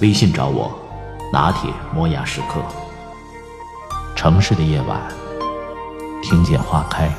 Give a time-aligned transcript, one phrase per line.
[0.00, 0.72] 微信找我，
[1.30, 2.62] 拿铁磨牙时刻。
[4.16, 4.98] 城市的夜晚，
[6.22, 7.10] 听见花开。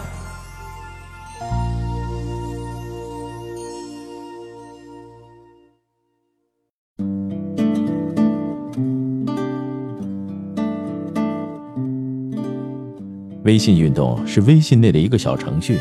[13.43, 15.77] 微信运动是微信内的一个小程序，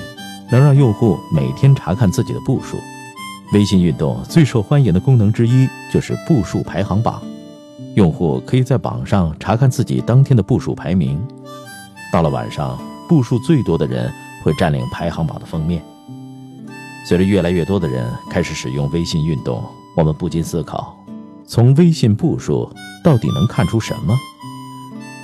[0.53, 2.77] 能让用户每天查看自己的步数。
[3.53, 7.21] 微信运动最受欢迎的功能之一就是步数排行榜，
[7.97, 11.21] 用户可以在榜上查看自己当天的步数排名。
[12.13, 12.79] 到了晚上，
[13.09, 14.13] 步数最多的人
[14.45, 15.83] 会占领排行榜的封面。
[17.09, 19.65] 随着越来越多的人开始使用微信运动，
[19.97, 20.97] 我们不禁思考：
[21.45, 24.17] 从微信步数到底能看出什么？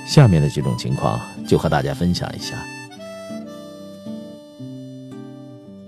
[0.05, 1.17] 下面的几种情况
[1.47, 2.55] 就和大家分享一下。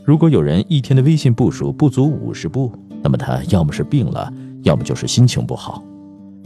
[0.10, 5.84] 如果有人一天的微信步数不足五十步，那么他要么是病了，要么就是心情不好，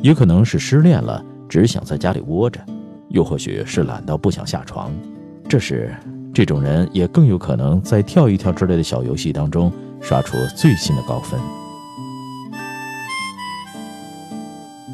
[0.01, 2.59] 也可能是失恋了，只想在家里窝着，
[3.07, 4.91] 又或许是懒到不想下床。
[5.47, 5.95] 这时，
[6.33, 11.39] 这种人也更有可能在跳一跳之类的小游戏当中刷出最新的高分。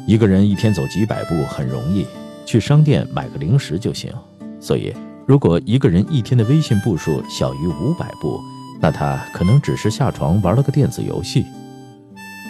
[0.06, 2.06] 一个人一天走几百步很容易，
[2.46, 4.12] 去商店买个零食就行。
[4.60, 4.94] 所以，
[5.26, 8.40] 如果一个人一天的微信步数小于五百步，
[8.80, 11.44] 那他可能只是下床玩了个电子游戏。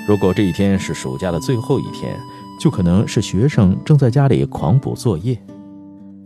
[0.07, 2.17] 如果这一天是暑假的最后一天，
[2.61, 5.37] 就可能是学生正在家里狂补作业，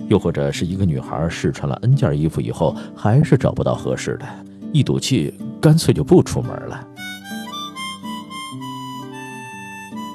[0.09, 4.27] 又或者是一个女孩试穿了 N 件衣服以后，还是找不到合适的，
[4.73, 6.89] 一赌气干脆就不出门了。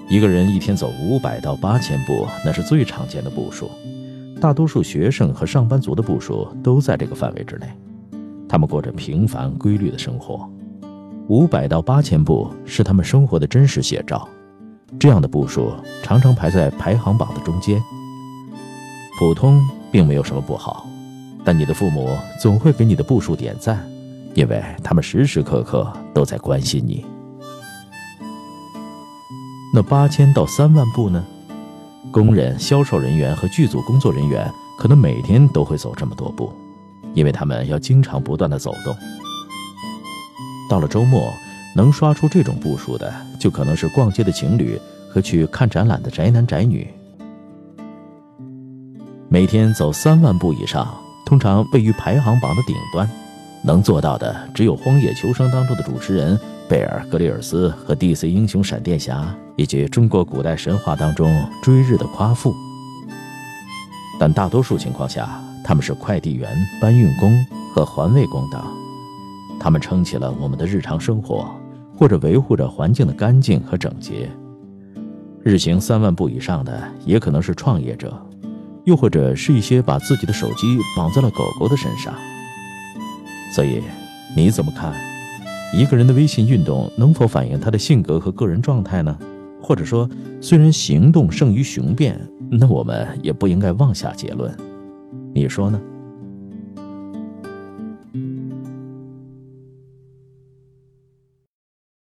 [0.07, 3.69] 一个人一天走五百到八千步，那是最常见的步数。
[4.41, 7.67] 大多数学生和上班族的步数都在这个范围之内。
[8.49, 10.49] 他们过着平凡规律的生活，
[11.27, 14.27] 五百到八千步是他们生活的真实写照。
[14.99, 15.71] 这样的步数
[16.01, 17.79] 常常排在排行榜的中间。
[19.19, 19.61] 普通
[19.91, 20.87] 并没有什么不好，
[21.45, 22.09] 但你的父母
[22.41, 23.87] 总会给你的步数点赞，
[24.33, 27.05] 因为他们时时刻刻都在关心你。
[29.71, 31.23] 那八千到三万步呢？
[32.11, 36.51] 工人、销售人员和剧组工作人员可能每天都会走这么多步。
[37.19, 38.95] 因为他们要经常不断的走动。
[40.69, 41.33] 到了周末，
[41.75, 44.79] 能刷出这种步数的，就可能是逛街的情侣
[45.11, 46.87] 和去看展览的宅男宅女。
[49.27, 53.09] 每天走三万步以上，通常位于排行榜的顶端。
[53.65, 62.55] 能做到的，只有《荒野求生》当中的主持人贝尔格里尔斯和 DC 英雄闪电侠，以及中国古代神话当中追日的夸父。
[64.19, 67.33] 但大多数情况下，他们是快递员、搬运工
[67.73, 68.61] 和环卫工等，
[69.57, 71.49] 他们撑起了我们的日常生活，
[71.95, 74.29] 或者维护着环境的干净和整洁。
[75.41, 78.13] 日行三万步以上的，也可能是创业者，
[78.83, 82.13] 又或者是一些把自己的手机绑在了狗狗的身上。
[83.55, 83.81] 所以，
[84.35, 84.93] 你怎么看？
[85.73, 89.17] 一个人的微信运动能否反映他的性格和个人状态呢？
[89.61, 90.09] 或者说，
[90.41, 92.19] 虽然行动胜于雄辩，
[92.49, 94.55] 那我们也不应该妄下结论。
[95.33, 95.79] 你说呢？